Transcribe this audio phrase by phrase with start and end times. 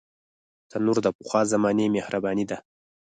[0.71, 2.57] تنور د پخوا زمانو مهرباني ده